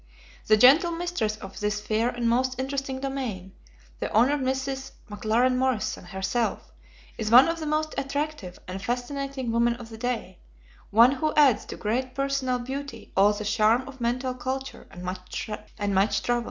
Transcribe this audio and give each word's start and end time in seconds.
The 0.47 0.57
gentle 0.57 0.91
mistress 0.91 1.37
of 1.37 1.59
this 1.59 1.79
fair 1.79 2.09
and 2.09 2.27
most 2.27 2.59
interesting 2.59 2.99
domain, 3.01 3.51
the 3.99 4.09
Hon. 4.17 4.29
Mrs. 4.39 4.93
McLaren 5.11 5.57
Morrison 5.57 6.05
herself, 6.05 6.71
is 7.19 7.29
one 7.29 7.47
of 7.47 7.59
the 7.59 7.67
most 7.67 7.93
attractive 7.99 8.57
and 8.67 8.81
fascinating 8.81 9.51
women 9.51 9.75
of 9.75 9.89
the 9.89 9.99
day 9.99 10.39
one 10.89 11.11
who 11.11 11.35
adds 11.35 11.65
to 11.65 11.77
great 11.77 12.15
personal 12.15 12.57
beauty 12.57 13.13
all 13.15 13.31
the 13.33 13.45
charm 13.45 13.87
of 13.87 14.01
mental 14.01 14.33
culture 14.33 14.87
and 14.89 15.03
much 15.03 16.23
travel. 16.23 16.39